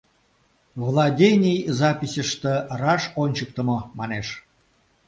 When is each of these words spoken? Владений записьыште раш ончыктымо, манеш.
Владений 0.85 1.59
записьыште 1.79 2.53
раш 2.81 3.03
ончыктымо, 3.21 3.79
манеш. 3.97 4.27